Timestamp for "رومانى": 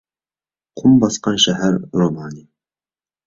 2.03-2.45